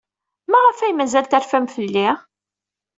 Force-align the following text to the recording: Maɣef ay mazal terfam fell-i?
Maɣef 0.51 0.79
ay 0.79 0.93
mazal 0.95 1.25
terfam 1.27 1.65
fell-i? 1.75 2.09